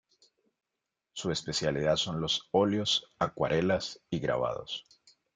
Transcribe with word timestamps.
Su 1.13 1.29
especialidad 1.29 1.95
son 1.95 2.21
los 2.21 2.47
óleos, 2.53 3.11
acuarelas 3.19 4.01
y 4.09 4.17
grabados. 4.17 4.83